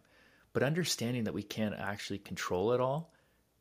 But 0.51 0.63
understanding 0.63 1.23
that 1.23 1.33
we 1.33 1.41
can't 1.41 1.73
actually 1.73 2.19
control 2.19 2.73
it 2.73 2.81
all 2.81 3.11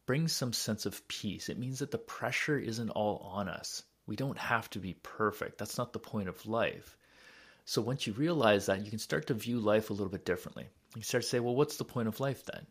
brings 0.05 0.33
some 0.33 0.53
sense 0.53 0.85
of 0.85 1.07
peace. 1.09 1.49
It 1.49 1.59
means 1.59 1.79
that 1.79 1.91
the 1.91 1.99
pressure 1.99 2.59
isn't 2.59 2.91
all 2.91 3.19
on 3.19 3.49
us. 3.49 3.83
We 4.07 4.17
don't 4.17 4.39
have 4.39 4.69
to 4.71 4.79
be 4.79 4.95
perfect. 5.03 5.59
That's 5.59 5.79
not 5.79 5.93
the 5.93 5.99
point 5.99 6.29
of 6.29 6.47
life. 6.47 6.97
So 7.65 7.81
once 7.81 8.07
you 8.07 8.13
realize 8.13 8.67
that, 8.67 8.85
you 8.85 8.91
can 8.91 8.99
start 8.99 9.29
to 9.29 9.35
view 9.35 9.61
life 9.61 9.91
a 9.91 9.93
little 9.93 10.09
bit 10.11 10.25
differently. 10.25 10.67
You 10.97 11.03
start 11.03 11.23
to 11.23 11.29
say, 11.29 11.41
well, 11.41 11.55
what's 11.55 11.77
the 11.77 11.85
point 11.85 12.09
of 12.09 12.21
life 12.21 12.45
then? 12.45 12.67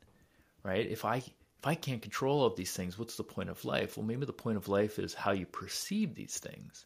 Right? 0.63 0.85
If 0.85 1.05
I 1.05 1.17
if 1.17 1.67
I 1.67 1.75
can't 1.75 2.01
control 2.01 2.39
all 2.39 2.47
of 2.47 2.55
these 2.55 2.73
things, 2.73 2.97
what's 2.97 3.17
the 3.17 3.23
point 3.23 3.49
of 3.49 3.63
life? 3.63 3.95
Well, 3.95 4.05
maybe 4.05 4.25
the 4.25 4.33
point 4.33 4.57
of 4.57 4.67
life 4.67 4.97
is 4.97 5.13
how 5.13 5.31
you 5.31 5.45
perceive 5.45 6.15
these 6.15 6.39
things. 6.39 6.85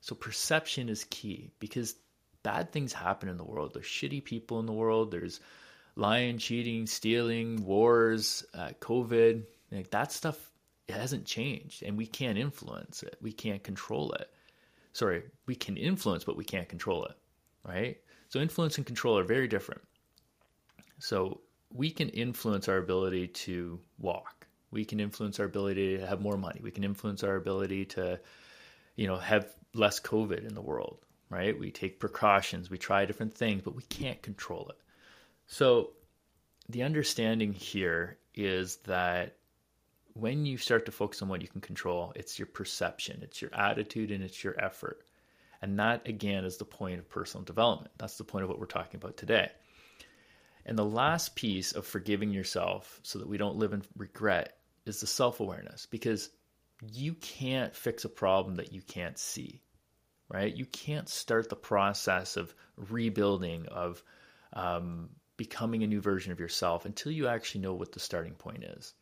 So 0.00 0.14
perception 0.14 0.88
is 0.88 1.04
key 1.10 1.50
because 1.58 1.96
bad 2.44 2.70
things 2.70 2.92
happen 2.92 3.28
in 3.28 3.36
the 3.36 3.44
world. 3.44 3.74
There's 3.74 3.86
shitty 3.86 4.24
people 4.24 4.60
in 4.60 4.66
the 4.66 4.72
world. 4.72 5.10
There's 5.10 5.40
lying, 5.96 6.38
cheating, 6.38 6.86
stealing, 6.86 7.64
wars, 7.64 8.44
uh, 8.54 8.70
COVID. 8.80 9.44
Like 9.72 9.90
that 9.90 10.12
stuff 10.12 10.36
it 10.88 10.94
hasn't 10.94 11.24
changed 11.24 11.82
and 11.82 11.96
we 11.96 12.06
can't 12.06 12.38
influence 12.38 13.02
it. 13.02 13.16
We 13.20 13.32
can't 13.32 13.62
control 13.62 14.12
it. 14.12 14.30
Sorry, 14.92 15.22
we 15.46 15.54
can 15.54 15.76
influence, 15.76 16.24
but 16.24 16.36
we 16.36 16.44
can't 16.44 16.68
control 16.68 17.04
it. 17.06 17.16
Right? 17.64 17.98
So 18.28 18.40
influence 18.40 18.76
and 18.76 18.86
control 18.86 19.18
are 19.18 19.24
very 19.24 19.48
different. 19.48 19.82
So 20.98 21.40
we 21.72 21.90
can 21.90 22.08
influence 22.10 22.68
our 22.68 22.78
ability 22.78 23.28
to 23.28 23.80
walk. 23.98 24.46
We 24.70 24.84
can 24.84 25.00
influence 25.00 25.40
our 25.40 25.46
ability 25.46 25.98
to 25.98 26.06
have 26.06 26.20
more 26.20 26.36
money. 26.36 26.60
We 26.62 26.70
can 26.70 26.84
influence 26.84 27.22
our 27.22 27.36
ability 27.36 27.86
to, 27.86 28.20
you 28.96 29.06
know, 29.06 29.16
have 29.16 29.54
less 29.74 30.00
COVID 30.00 30.46
in 30.46 30.54
the 30.54 30.60
world, 30.60 30.98
right? 31.30 31.58
We 31.58 31.70
take 31.70 32.00
precautions, 32.00 32.70
we 32.70 32.78
try 32.78 33.04
different 33.04 33.34
things, 33.34 33.62
but 33.62 33.74
we 33.74 33.82
can't 33.84 34.20
control 34.22 34.68
it. 34.70 34.76
So 35.46 35.90
the 36.68 36.82
understanding 36.82 37.52
here 37.52 38.18
is 38.34 38.76
that 38.84 39.36
when 40.14 40.46
you 40.46 40.56
start 40.56 40.86
to 40.86 40.92
focus 40.92 41.22
on 41.22 41.28
what 41.28 41.42
you 41.42 41.48
can 41.48 41.60
control, 41.60 42.12
it's 42.14 42.38
your 42.38 42.46
perception, 42.46 43.20
it's 43.22 43.42
your 43.42 43.54
attitude, 43.54 44.10
and 44.10 44.22
it's 44.22 44.42
your 44.42 44.58
effort. 44.62 45.04
And 45.60 45.78
that, 45.78 46.08
again, 46.08 46.44
is 46.44 46.56
the 46.56 46.64
point 46.64 47.00
of 47.00 47.08
personal 47.08 47.44
development. 47.44 47.92
That's 47.98 48.16
the 48.16 48.24
point 48.24 48.44
of 48.44 48.48
what 48.48 48.60
we're 48.60 48.66
talking 48.66 48.98
about 48.98 49.16
today. 49.16 49.50
And 50.66 50.78
the 50.78 50.84
last 50.84 51.34
piece 51.34 51.72
of 51.72 51.86
forgiving 51.86 52.30
yourself 52.30 53.00
so 53.02 53.18
that 53.18 53.28
we 53.28 53.38
don't 53.38 53.56
live 53.56 53.72
in 53.72 53.82
regret 53.96 54.56
is 54.86 55.00
the 55.00 55.06
self 55.06 55.40
awareness 55.40 55.86
because 55.86 56.30
you 56.92 57.14
can't 57.14 57.74
fix 57.74 58.04
a 58.04 58.08
problem 58.08 58.56
that 58.56 58.72
you 58.72 58.82
can't 58.82 59.18
see, 59.18 59.62
right? 60.28 60.54
You 60.54 60.66
can't 60.66 61.08
start 61.08 61.48
the 61.48 61.56
process 61.56 62.36
of 62.36 62.54
rebuilding, 62.76 63.66
of 63.66 64.02
um, 64.52 65.10
becoming 65.36 65.82
a 65.82 65.86
new 65.88 66.00
version 66.00 66.32
of 66.32 66.40
yourself 66.40 66.84
until 66.84 67.12
you 67.12 67.26
actually 67.26 67.62
know 67.62 67.74
what 67.74 67.92
the 67.92 68.00
starting 68.00 68.34
point 68.34 68.64
is. 68.64 68.94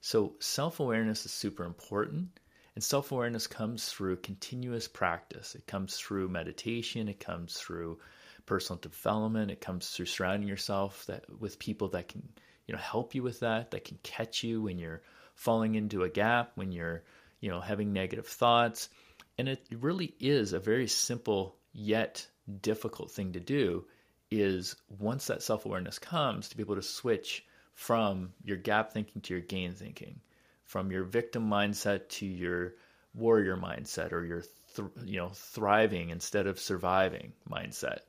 So, 0.00 0.34
self 0.38 0.80
awareness 0.80 1.26
is 1.26 1.32
super 1.32 1.64
important. 1.64 2.40
And 2.74 2.82
self 2.82 3.12
awareness 3.12 3.46
comes 3.46 3.86
through 3.86 4.16
continuous 4.16 4.88
practice. 4.88 5.54
It 5.54 5.66
comes 5.66 5.96
through 5.96 6.28
meditation. 6.28 7.08
It 7.08 7.20
comes 7.20 7.54
through 7.54 7.98
personal 8.46 8.80
development. 8.80 9.50
It 9.50 9.60
comes 9.60 9.90
through 9.90 10.06
surrounding 10.06 10.48
yourself 10.48 11.04
that 11.06 11.24
with 11.40 11.58
people 11.58 11.88
that 11.88 12.08
can, 12.08 12.26
you 12.66 12.74
know, 12.74 12.80
help 12.80 13.14
you 13.14 13.22
with 13.22 13.40
that, 13.40 13.72
that 13.72 13.84
can 13.84 13.98
catch 14.02 14.42
you 14.42 14.62
when 14.62 14.78
you're 14.78 15.02
falling 15.34 15.74
into 15.74 16.04
a 16.04 16.08
gap, 16.08 16.52
when 16.54 16.72
you're, 16.72 17.02
you 17.40 17.50
know, 17.50 17.60
having 17.60 17.92
negative 17.92 18.26
thoughts. 18.26 18.88
And 19.36 19.48
it 19.48 19.62
really 19.70 20.14
is 20.18 20.52
a 20.52 20.60
very 20.60 20.86
simple 20.86 21.56
yet 21.72 22.26
difficult 22.60 23.10
thing 23.10 23.32
to 23.32 23.40
do 23.40 23.84
is 24.30 24.76
once 24.88 25.26
that 25.26 25.42
self-awareness 25.42 25.98
comes 25.98 26.48
to 26.48 26.56
be 26.56 26.62
able 26.62 26.76
to 26.76 26.82
switch 26.82 27.44
from 27.74 28.32
your 28.44 28.56
gap 28.56 28.92
thinking 28.92 29.22
to 29.22 29.34
your 29.34 29.42
gain 29.42 29.72
thinking, 29.72 30.20
from 30.64 30.90
your 30.90 31.04
victim 31.04 31.48
mindset 31.48 32.08
to 32.08 32.26
your 32.26 32.74
warrior 33.14 33.56
mindset 33.56 34.12
or 34.12 34.24
your 34.24 34.42
th- 34.76 34.88
you 35.04 35.18
know 35.18 35.30
thriving 35.34 36.10
instead 36.10 36.46
of 36.46 36.60
surviving 36.60 37.32
mindset 37.50 38.00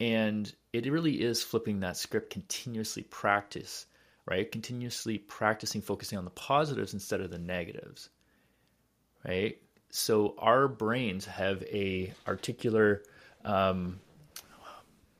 and 0.00 0.52
it 0.72 0.90
really 0.90 1.22
is 1.22 1.42
flipping 1.42 1.80
that 1.80 1.96
script 1.96 2.30
continuously 2.30 3.02
practice, 3.02 3.86
right? 4.26 4.50
Continuously 4.50 5.18
practicing 5.18 5.80
focusing 5.80 6.18
on 6.18 6.24
the 6.24 6.30
positives 6.30 6.92
instead 6.92 7.20
of 7.20 7.30
the 7.30 7.38
negatives. 7.38 8.10
Right? 9.26 9.58
So 9.90 10.34
our 10.38 10.68
brains 10.68 11.24
have 11.24 11.62
a 11.64 12.12
articular 12.26 13.02
um, 13.44 14.00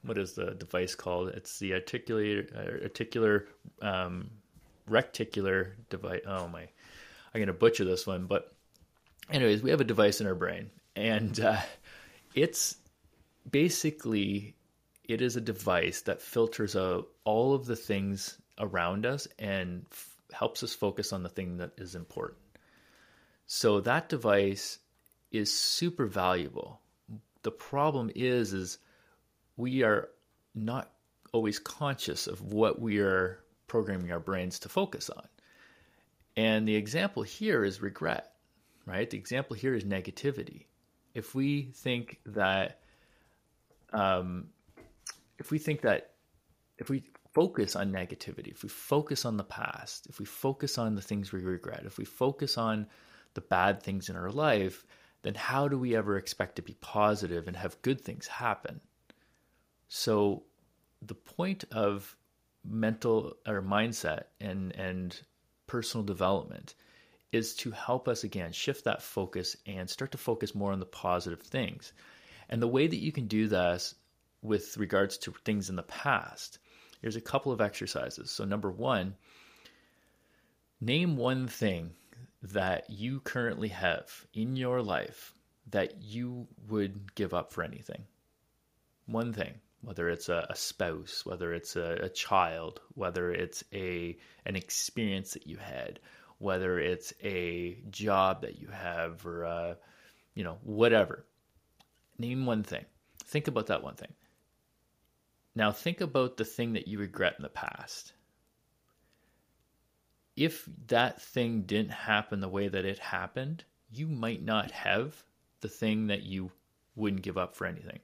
what 0.06 0.18
is 0.18 0.32
the 0.32 0.52
device 0.52 0.94
called? 0.94 1.28
It's 1.30 1.58
the 1.58 1.74
articular 1.74 2.46
uh, 2.54 2.82
articular 2.82 3.48
um, 3.82 4.30
reticular 4.88 5.72
device. 5.90 6.22
Oh 6.26 6.48
my, 6.48 6.68
I'm 7.34 7.40
gonna 7.40 7.52
butcher 7.52 7.84
this 7.84 8.06
one, 8.06 8.26
but 8.26 8.52
anyways, 9.30 9.62
we 9.62 9.70
have 9.70 9.80
a 9.80 9.84
device 9.84 10.20
in 10.20 10.26
our 10.26 10.34
brain, 10.34 10.70
and 10.94 11.38
uh, 11.40 11.60
it's 12.34 12.76
basically 13.50 14.54
it 15.04 15.20
is 15.20 15.36
a 15.36 15.40
device 15.40 16.02
that 16.02 16.22
filters 16.22 16.76
out 16.76 17.08
all 17.24 17.54
of 17.54 17.66
the 17.66 17.76
things 17.76 18.38
around 18.58 19.06
us 19.06 19.28
and 19.38 19.84
f- 19.90 20.16
helps 20.32 20.62
us 20.62 20.74
focus 20.74 21.12
on 21.12 21.22
the 21.22 21.28
thing 21.28 21.58
that 21.58 21.72
is 21.78 21.94
important. 21.94 22.40
So 23.46 23.80
that 23.80 24.08
device 24.08 24.78
is 25.30 25.52
super 25.52 26.06
valuable. 26.06 26.80
The 27.42 27.52
problem 27.52 28.10
is 28.14 28.52
is 28.52 28.78
we 29.56 29.82
are 29.82 30.08
not 30.54 30.90
always 31.32 31.58
conscious 31.58 32.26
of 32.26 32.40
what 32.40 32.80
we 32.80 32.98
are 33.00 33.40
programming 33.66 34.12
our 34.12 34.20
brains 34.20 34.58
to 34.60 34.68
focus 34.68 35.10
on. 35.10 35.26
And 36.36 36.68
the 36.68 36.76
example 36.76 37.22
here 37.22 37.64
is 37.64 37.80
regret, 37.80 38.32
right? 38.84 39.08
The 39.08 39.18
example 39.18 39.56
here 39.56 39.74
is 39.74 39.84
negativity. 39.84 40.66
If 41.14 41.34
we 41.34 41.72
think 41.74 42.20
that 42.26 42.80
um, 43.92 44.48
if 45.38 45.50
we 45.50 45.58
think 45.58 45.80
that 45.82 46.12
if 46.78 46.90
we 46.90 47.04
focus 47.32 47.76
on 47.76 47.92
negativity, 47.92 48.50
if 48.50 48.62
we 48.62 48.68
focus 48.68 49.24
on 49.24 49.36
the 49.36 49.44
past, 49.44 50.06
if 50.08 50.18
we 50.18 50.26
focus 50.26 50.78
on 50.78 50.94
the 50.94 51.02
things 51.02 51.32
we 51.32 51.40
regret, 51.40 51.82
if 51.84 51.98
we 51.98 52.04
focus 52.04 52.58
on 52.58 52.86
the 53.34 53.40
bad 53.40 53.82
things 53.82 54.08
in 54.08 54.16
our 54.16 54.30
life, 54.30 54.84
then 55.22 55.34
how 55.34 55.68
do 55.68 55.78
we 55.78 55.96
ever 55.96 56.16
expect 56.16 56.56
to 56.56 56.62
be 56.62 56.74
positive 56.80 57.46
and 57.48 57.56
have 57.56 57.80
good 57.82 58.00
things 58.00 58.26
happen? 58.26 58.80
So 59.88 60.44
the 61.02 61.14
point 61.14 61.64
of 61.70 62.16
mental 62.64 63.36
or 63.46 63.62
mindset 63.62 64.24
and 64.40 64.74
and 64.74 65.20
personal 65.66 66.04
development 66.04 66.74
is 67.32 67.54
to 67.54 67.70
help 67.70 68.08
us 68.08 68.24
again 68.24 68.52
shift 68.52 68.84
that 68.84 69.02
focus 69.02 69.56
and 69.66 69.88
start 69.88 70.12
to 70.12 70.18
focus 70.18 70.54
more 70.54 70.72
on 70.72 70.80
the 70.80 70.86
positive 70.86 71.42
things. 71.42 71.92
And 72.48 72.62
the 72.62 72.68
way 72.68 72.86
that 72.86 72.96
you 72.96 73.12
can 73.12 73.26
do 73.26 73.48
this 73.48 73.94
with 74.42 74.76
regards 74.76 75.18
to 75.18 75.32
things 75.44 75.68
in 75.68 75.76
the 75.76 75.82
past, 75.82 76.58
there's 77.00 77.16
a 77.16 77.20
couple 77.20 77.52
of 77.52 77.60
exercises. 77.60 78.30
So, 78.30 78.44
number 78.44 78.70
one, 78.70 79.16
name 80.80 81.16
one 81.16 81.48
thing 81.48 81.90
that 82.42 82.88
you 82.88 83.20
currently 83.20 83.68
have 83.68 84.26
in 84.32 84.56
your 84.56 84.82
life 84.82 85.34
that 85.70 86.00
you 86.00 86.46
would 86.68 87.14
give 87.14 87.34
up 87.34 87.52
for 87.52 87.64
anything. 87.64 88.04
One 89.06 89.32
thing, 89.32 89.54
whether 89.82 90.08
it's 90.08 90.28
a, 90.28 90.46
a 90.50 90.56
spouse, 90.56 91.24
whether 91.24 91.52
it's 91.52 91.76
a, 91.76 91.98
a 92.02 92.08
child, 92.08 92.80
whether 92.94 93.32
it's 93.32 93.62
a 93.72 94.16
an 94.44 94.56
experience 94.56 95.32
that 95.32 95.46
you 95.46 95.56
had, 95.56 96.00
whether 96.38 96.78
it's 96.78 97.12
a 97.22 97.78
job 97.90 98.42
that 98.42 98.58
you 98.60 98.68
have, 98.68 99.24
or 99.24 99.44
uh, 99.44 99.74
you 100.34 100.44
know 100.44 100.58
whatever. 100.62 101.24
Name 102.18 102.46
one 102.46 102.62
thing. 102.62 102.84
Think 103.24 103.48
about 103.48 103.66
that 103.66 103.82
one 103.82 103.94
thing. 103.94 104.12
Now 105.54 105.72
think 105.72 106.00
about 106.00 106.36
the 106.36 106.44
thing 106.44 106.74
that 106.74 106.88
you 106.88 106.98
regret 106.98 107.34
in 107.38 107.42
the 107.42 107.48
past. 107.48 108.12
If 110.36 110.68
that 110.88 111.22
thing 111.22 111.62
didn't 111.62 111.92
happen 111.92 112.40
the 112.40 112.48
way 112.48 112.68
that 112.68 112.84
it 112.84 112.98
happened, 112.98 113.64
you 113.90 114.06
might 114.06 114.44
not 114.44 114.70
have 114.70 115.22
the 115.62 115.68
thing 115.68 116.08
that 116.08 116.24
you 116.24 116.50
wouldn't 116.94 117.22
give 117.22 117.38
up 117.38 117.54
for 117.54 117.66
anything. 117.66 118.00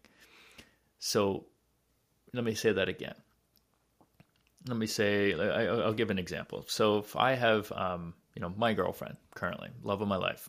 So 0.98 1.46
let 2.34 2.44
me 2.44 2.54
say 2.54 2.72
that 2.72 2.88
again. 2.88 3.14
Let 4.66 4.76
me 4.76 4.86
say, 4.86 5.34
I'll 5.34 5.92
give 5.92 6.10
an 6.10 6.18
example. 6.18 6.64
So 6.68 6.98
if 6.98 7.16
I 7.16 7.34
have, 7.34 7.70
um, 7.72 8.14
you 8.34 8.40
know, 8.40 8.52
my 8.56 8.74
girlfriend 8.74 9.16
currently, 9.34 9.70
love 9.82 10.02
of 10.02 10.08
my 10.08 10.16
life, 10.16 10.48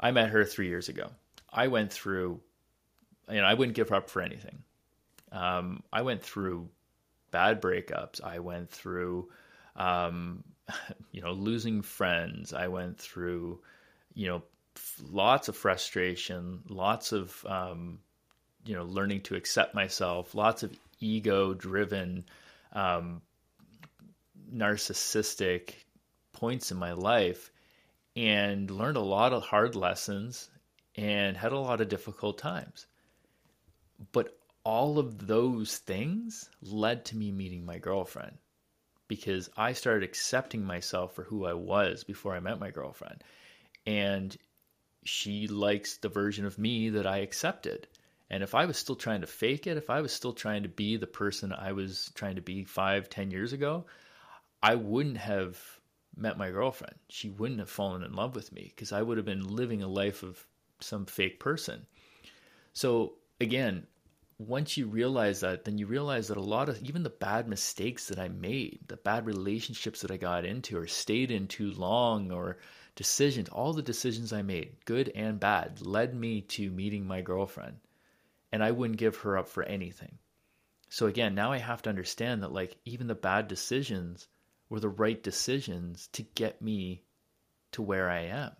I 0.00 0.10
met 0.10 0.30
her 0.30 0.44
three 0.44 0.68
years 0.68 0.88
ago. 0.88 1.10
I 1.52 1.68
went 1.68 1.92
through, 1.92 2.40
you 3.30 3.40
know, 3.40 3.44
I 3.44 3.54
wouldn't 3.54 3.76
give 3.76 3.88
her 3.90 3.96
up 3.96 4.10
for 4.10 4.20
anything. 4.20 4.58
Um, 5.30 5.82
I 5.92 6.02
went 6.02 6.22
through 6.22 6.68
bad 7.30 7.62
breakups. 7.62 8.22
I 8.22 8.40
went 8.40 8.70
through, 8.70 9.28
um, 9.76 10.42
you 11.12 11.22
know, 11.22 11.32
losing 11.32 11.82
friends. 11.82 12.52
I 12.52 12.68
went 12.68 12.98
through, 12.98 13.60
you 14.14 14.26
know, 14.28 14.42
lots 15.02 15.48
of 15.48 15.56
frustration, 15.56 16.62
lots 16.68 17.12
of, 17.12 17.44
um, 17.48 18.00
you 18.64 18.74
know, 18.74 18.84
learning 18.84 19.22
to 19.22 19.36
accept 19.36 19.74
myself, 19.74 20.34
lots 20.34 20.62
of 20.62 20.76
ego 21.00 21.54
driven, 21.54 22.24
um, 22.72 23.20
narcissistic 24.52 25.74
points 26.32 26.70
in 26.70 26.76
my 26.76 26.92
life 26.92 27.50
and 28.16 28.70
learned 28.70 28.96
a 28.96 29.00
lot 29.00 29.32
of 29.32 29.42
hard 29.42 29.74
lessons 29.74 30.48
and 30.96 31.36
had 31.36 31.52
a 31.52 31.58
lot 31.58 31.80
of 31.80 31.88
difficult 31.88 32.38
times. 32.38 32.86
But 34.12 34.38
all 34.64 34.98
of 34.98 35.26
those 35.26 35.78
things 35.78 36.48
led 36.62 37.04
to 37.06 37.16
me 37.16 37.30
meeting 37.30 37.66
my 37.66 37.78
girlfriend 37.78 38.38
because 39.08 39.50
I 39.56 39.72
started 39.72 40.02
accepting 40.02 40.64
myself 40.64 41.14
for 41.14 41.24
who 41.24 41.44
I 41.44 41.52
was 41.52 42.04
before 42.04 42.34
I 42.34 42.40
met 42.40 42.58
my 42.58 42.70
girlfriend. 42.70 43.22
And 43.86 44.36
she 45.04 45.46
likes 45.46 45.98
the 45.98 46.08
version 46.08 46.46
of 46.46 46.58
me 46.58 46.88
that 46.90 47.06
I 47.06 47.18
accepted. 47.18 47.86
And 48.30 48.42
if 48.42 48.54
I 48.54 48.64
was 48.64 48.76
still 48.76 48.96
trying 48.96 49.20
to 49.20 49.26
fake 49.26 49.66
it, 49.66 49.76
if 49.76 49.90
I 49.90 50.00
was 50.00 50.12
still 50.12 50.32
trying 50.32 50.62
to 50.62 50.68
be 50.68 50.96
the 50.96 51.06
person 51.06 51.52
I 51.52 51.72
was 51.72 52.10
trying 52.14 52.36
to 52.36 52.42
be 52.42 52.64
five, 52.64 53.08
ten 53.08 53.30
years 53.30 53.52
ago, 53.52 53.84
I 54.62 54.76
wouldn't 54.76 55.18
have 55.18 55.58
met 56.16 56.38
my 56.38 56.50
girlfriend. 56.50 56.94
She 57.08 57.28
wouldn't 57.28 57.60
have 57.60 57.70
fallen 57.70 58.02
in 58.02 58.14
love 58.14 58.34
with 58.34 58.52
me 58.52 58.72
because 58.74 58.92
I 58.92 59.02
would 59.02 59.18
have 59.18 59.26
been 59.26 59.54
living 59.54 59.82
a 59.82 59.88
life 59.88 60.22
of 60.22 60.44
some 60.80 61.06
fake 61.06 61.38
person. 61.38 61.86
So 62.72 63.14
again, 63.40 63.86
once 64.38 64.76
you 64.76 64.86
realize 64.86 65.40
that, 65.40 65.64
then 65.64 65.78
you 65.78 65.86
realize 65.86 66.28
that 66.28 66.36
a 66.36 66.42
lot 66.42 66.68
of 66.68 66.82
even 66.82 67.02
the 67.02 67.10
bad 67.10 67.48
mistakes 67.48 68.08
that 68.08 68.18
I 68.18 68.28
made, 68.28 68.80
the 68.88 68.96
bad 68.96 69.26
relationships 69.26 70.00
that 70.00 70.10
I 70.10 70.16
got 70.16 70.44
into 70.44 70.76
or 70.76 70.86
stayed 70.86 71.30
in 71.30 71.46
too 71.46 71.70
long, 71.72 72.32
or 72.32 72.58
decisions, 72.96 73.48
all 73.48 73.72
the 73.72 73.82
decisions 73.82 74.32
I 74.32 74.42
made, 74.42 74.76
good 74.84 75.10
and 75.14 75.38
bad, 75.38 75.80
led 75.82 76.14
me 76.14 76.40
to 76.42 76.70
meeting 76.70 77.06
my 77.06 77.20
girlfriend. 77.20 77.76
And 78.54 78.62
I 78.62 78.70
wouldn't 78.70 79.00
give 79.00 79.16
her 79.16 79.36
up 79.36 79.48
for 79.48 79.64
anything. 79.64 80.16
So 80.88 81.08
again, 81.08 81.34
now 81.34 81.50
I 81.50 81.58
have 81.58 81.82
to 81.82 81.90
understand 81.90 82.44
that 82.44 82.52
like 82.52 82.76
even 82.84 83.08
the 83.08 83.16
bad 83.16 83.48
decisions 83.48 84.28
were 84.68 84.78
the 84.78 84.88
right 84.88 85.20
decisions 85.20 86.08
to 86.12 86.22
get 86.22 86.62
me 86.62 87.02
to 87.72 87.82
where 87.82 88.08
I 88.08 88.26
am. 88.26 88.52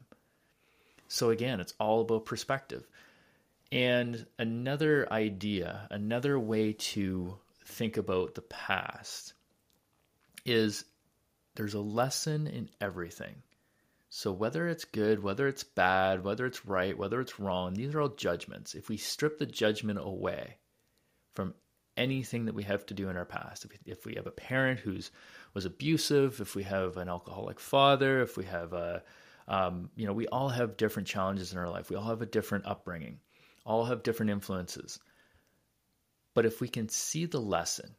So 1.06 1.30
again, 1.30 1.60
it's 1.60 1.74
all 1.78 2.00
about 2.00 2.24
perspective. 2.24 2.84
And 3.70 4.26
another 4.36 5.06
idea, 5.12 5.86
another 5.92 6.40
way 6.40 6.72
to 6.72 7.38
think 7.64 7.96
about 7.96 8.34
the 8.34 8.42
past 8.42 9.34
is 10.44 10.84
there's 11.54 11.74
a 11.74 11.80
lesson 11.80 12.48
in 12.48 12.68
everything. 12.80 13.36
So 14.16 14.30
whether 14.30 14.68
it's 14.68 14.84
good, 14.84 15.22
whether 15.22 15.48
it's 15.48 15.64
bad, 15.64 16.22
whether 16.22 16.46
it's 16.46 16.64
right, 16.64 16.96
whether 16.96 17.20
it's 17.20 17.40
wrong, 17.40 17.74
these 17.74 17.94
are 17.94 18.00
all 18.00 18.10
judgments. 18.10 18.74
If 18.74 18.88
we 18.88 18.96
strip 18.96 19.38
the 19.38 19.46
judgment 19.46 19.98
away 20.00 20.58
from 21.34 21.54
anything 21.96 22.44
that 22.44 22.54
we 22.54 22.62
have 22.62 22.86
to 22.86 22.94
do 22.94 23.08
in 23.08 23.16
our 23.16 23.24
past, 23.24 23.64
if 23.64 23.72
we, 23.72 23.78
if 23.86 24.06
we 24.06 24.14
have 24.14 24.28
a 24.28 24.30
parent 24.30 24.78
who's 24.78 25.10
was 25.52 25.64
abusive, 25.64 26.40
if 26.40 26.54
we 26.54 26.62
have 26.62 26.96
an 26.96 27.08
alcoholic 27.08 27.58
father, 27.58 28.22
if 28.22 28.36
we 28.36 28.44
have 28.44 28.72
a 28.72 29.02
um, 29.48 29.90
you 29.96 30.06
know, 30.06 30.12
we 30.12 30.28
all 30.28 30.48
have 30.48 30.76
different 30.76 31.08
challenges 31.08 31.52
in 31.52 31.58
our 31.58 31.68
life. 31.68 31.90
We 31.90 31.96
all 31.96 32.08
have 32.08 32.22
a 32.22 32.26
different 32.26 32.66
upbringing 32.66 33.18
all 33.66 33.84
have 33.84 34.02
different 34.02 34.30
influences. 34.30 35.00
But 36.34 36.46
if 36.46 36.60
we 36.60 36.68
can 36.68 36.88
see 36.88 37.26
the 37.26 37.40
lesson, 37.40 37.94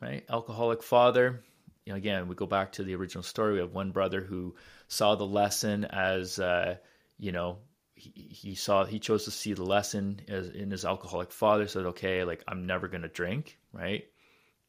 right? 0.00 0.24
Alcoholic 0.28 0.82
father, 0.82 1.42
you 1.84 1.92
know, 1.92 1.96
again, 1.96 2.28
we 2.28 2.34
go 2.34 2.46
back 2.46 2.72
to 2.72 2.84
the 2.84 2.94
original 2.94 3.22
story. 3.22 3.54
We 3.54 3.60
have 3.60 3.72
one 3.72 3.90
brother 3.90 4.20
who 4.20 4.54
saw 4.88 5.14
the 5.14 5.26
lesson 5.26 5.84
as, 5.84 6.38
uh, 6.38 6.76
you 7.18 7.32
know, 7.32 7.58
he, 7.94 8.10
he 8.10 8.54
saw, 8.54 8.84
he 8.84 8.98
chose 8.98 9.24
to 9.24 9.30
see 9.30 9.52
the 9.52 9.64
lesson 9.64 10.20
as, 10.28 10.48
in 10.48 10.70
his 10.70 10.84
alcoholic 10.84 11.32
father, 11.32 11.66
said, 11.66 11.86
okay, 11.86 12.24
like, 12.24 12.42
I'm 12.46 12.66
never 12.66 12.88
to 12.88 13.08
drink, 13.08 13.58
right? 13.72 14.04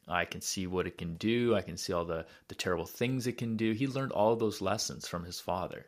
I 0.08 0.26
can 0.26 0.42
see 0.42 0.68
what 0.68 0.88
it 0.88 0.98
can 0.98 1.16
do. 1.16 1.56
I 1.56 1.62
can 1.62 1.78
see 1.78 1.94
all 1.94 2.06
the, 2.06 2.26
the 2.48 2.56
terrible 2.56 2.86
things 2.86 3.28
it 3.28 3.38
can 3.38 3.56
do. 3.56 3.72
He 3.72 3.88
learned 3.88 4.12
all 4.12 4.36
those 4.36 4.62
lessons 4.62 5.08
from 5.08 5.24
his 5.24 5.40
father 5.40 5.86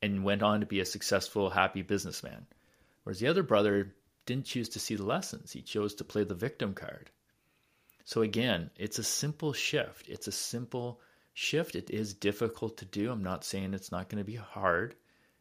and 0.00 0.24
went 0.24 0.42
on 0.42 0.60
to 0.60 0.66
be 0.66 0.80
a 0.80 0.84
successful, 0.84 1.50
happy 1.50 1.82
businessman. 1.82 2.46
Whereas 3.02 3.20
the 3.20 3.28
other 3.28 3.42
brother 3.42 3.94
didn't 4.24 4.46
choose 4.46 4.68
to 4.70 4.80
see 4.80 4.94
the 4.94 5.04
lessons, 5.04 5.52
he 5.52 5.62
chose 5.62 5.94
to 5.96 6.04
play 6.04 6.24
the 6.24 6.34
victim 6.34 6.74
card. 6.74 7.10
So 8.04 8.22
again, 8.22 8.70
it's 8.76 8.98
a 8.98 9.04
simple 9.04 9.52
shift. 9.52 10.08
It's 10.08 10.28
a 10.28 10.32
simple 10.32 11.00
shift. 11.34 11.76
It 11.76 11.90
is 11.90 12.14
difficult 12.14 12.76
to 12.78 12.84
do. 12.84 13.10
I'm 13.10 13.22
not 13.22 13.44
saying 13.44 13.74
it's 13.74 13.92
not 13.92 14.08
going 14.08 14.22
to 14.22 14.30
be 14.30 14.36
hard, 14.36 14.94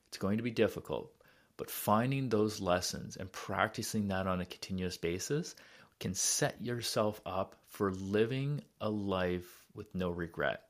it's 0.08 0.18
going 0.18 0.38
to 0.38 0.44
be 0.44 0.52
difficult. 0.52 1.12
But 1.58 1.70
finding 1.70 2.30
those 2.30 2.62
lessons 2.62 3.18
and 3.18 3.32
practicing 3.32 4.08
that 4.08 4.28
on 4.28 4.42
a 4.42 4.46
continuous 4.46 4.98
basis 4.98 5.56
can 6.00 6.14
set 6.14 6.62
yourself 6.62 7.20
up 7.26 7.56
for 7.68 7.92
living 7.92 8.62
a 8.80 8.90
life 8.90 9.66
with 9.76 9.94
no 9.94 10.10
regret. 10.10 10.64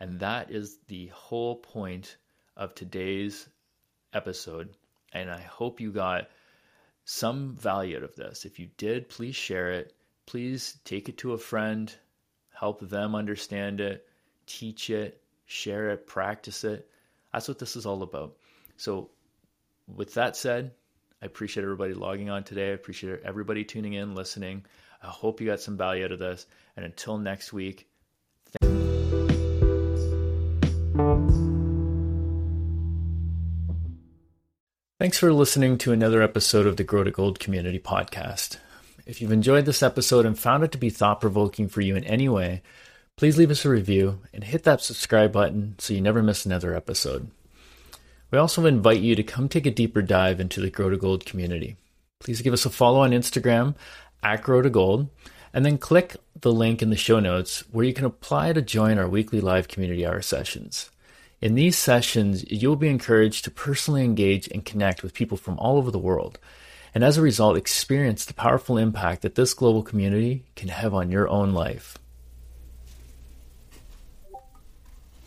And 0.00 0.20
that 0.20 0.50
is 0.50 0.78
the 0.88 1.06
whole 1.06 1.56
point 1.56 2.16
of 2.56 2.74
today's 2.74 3.48
episode 4.12 4.74
and 5.14 5.30
I 5.30 5.40
hope 5.40 5.80
you 5.80 5.92
got 5.92 6.28
some 7.04 7.54
value 7.54 7.96
out 7.96 8.02
of 8.02 8.16
this. 8.16 8.44
If 8.44 8.58
you 8.58 8.68
did, 8.76 9.08
please 9.08 9.36
share 9.36 9.70
it. 9.70 9.94
Please 10.26 10.78
take 10.84 11.08
it 11.08 11.18
to 11.18 11.32
a 11.32 11.38
friend, 11.38 11.94
help 12.52 12.80
them 12.80 13.14
understand 13.14 13.80
it, 13.80 14.06
teach 14.46 14.90
it, 14.90 15.22
share 15.46 15.90
it, 15.90 16.06
practice 16.06 16.64
it. 16.64 16.88
That's 17.32 17.48
what 17.48 17.58
this 17.58 17.76
is 17.76 17.86
all 17.86 18.02
about. 18.02 18.36
So, 18.76 19.10
with 19.94 20.14
that 20.14 20.36
said, 20.36 20.72
I 21.22 21.26
appreciate 21.26 21.64
everybody 21.64 21.94
logging 21.94 22.30
on 22.30 22.44
today. 22.44 22.70
I 22.70 22.74
appreciate 22.74 23.20
everybody 23.24 23.64
tuning 23.64 23.94
in, 23.94 24.14
listening. 24.14 24.64
I 25.02 25.08
hope 25.08 25.40
you 25.40 25.46
got 25.46 25.60
some 25.60 25.76
value 25.76 26.04
out 26.04 26.12
of 26.12 26.18
this. 26.18 26.46
And 26.76 26.84
until 26.84 27.18
next 27.18 27.52
week, 27.52 27.88
Thanks 35.04 35.18
for 35.18 35.34
listening 35.34 35.76
to 35.78 35.92
another 35.92 36.22
episode 36.22 36.66
of 36.66 36.76
the 36.78 36.84
Grow 36.84 37.04
to 37.04 37.10
Gold 37.10 37.38
Community 37.38 37.78
Podcast. 37.78 38.56
If 39.06 39.20
you've 39.20 39.32
enjoyed 39.32 39.66
this 39.66 39.82
episode 39.82 40.24
and 40.24 40.38
found 40.38 40.64
it 40.64 40.72
to 40.72 40.78
be 40.78 40.88
thought 40.88 41.20
provoking 41.20 41.68
for 41.68 41.82
you 41.82 41.94
in 41.94 42.04
any 42.04 42.26
way, 42.26 42.62
please 43.16 43.36
leave 43.36 43.50
us 43.50 43.64
a 43.64 43.68
review 43.68 44.20
and 44.32 44.42
hit 44.42 44.62
that 44.62 44.80
subscribe 44.80 45.30
button 45.30 45.74
so 45.78 45.92
you 45.92 46.00
never 46.00 46.22
miss 46.22 46.46
another 46.46 46.74
episode. 46.74 47.30
We 48.30 48.38
also 48.38 48.64
invite 48.64 49.00
you 49.00 49.14
to 49.14 49.22
come 49.22 49.48
take 49.48 49.66
a 49.66 49.70
deeper 49.70 50.00
dive 50.00 50.40
into 50.40 50.60
the 50.60 50.70
Grow 50.70 50.88
to 50.88 50.96
Gold 50.96 51.26
community. 51.26 51.76
Please 52.18 52.40
give 52.40 52.54
us 52.54 52.64
a 52.64 52.70
follow 52.70 53.00
on 53.00 53.10
Instagram 53.10 53.74
at 54.22 54.42
Grow 54.42 54.62
to 54.62 54.70
Gold, 54.70 55.10
and 55.52 55.66
then 55.66 55.76
click 55.76 56.16
the 56.40 56.50
link 56.50 56.80
in 56.80 56.88
the 56.88 56.96
show 56.96 57.20
notes 57.20 57.62
where 57.70 57.84
you 57.84 57.92
can 57.92 58.06
apply 58.06 58.54
to 58.54 58.62
join 58.62 58.98
our 58.98 59.06
weekly 59.06 59.40
live 59.40 59.68
community 59.68 60.06
hour 60.06 60.22
sessions. 60.22 60.90
In 61.42 61.54
these 61.54 61.76
sessions, 61.76 62.50
you'll 62.50 62.74
be 62.74 62.88
encouraged 62.88 63.44
to 63.44 63.50
personally 63.50 64.02
engage 64.02 64.48
and 64.48 64.64
connect 64.64 65.02
with 65.02 65.12
people 65.12 65.36
from 65.36 65.58
all 65.58 65.76
over 65.76 65.90
the 65.90 65.98
world, 65.98 66.38
and 66.94 67.02
as 67.02 67.18
a 67.18 67.22
result, 67.22 67.56
experience 67.56 68.24
the 68.24 68.34
powerful 68.34 68.78
impact 68.78 69.22
that 69.22 69.34
this 69.34 69.52
global 69.52 69.82
community 69.82 70.44
can 70.54 70.68
have 70.68 70.94
on 70.94 71.10
your 71.10 71.28
own 71.28 71.52
life. 71.52 71.98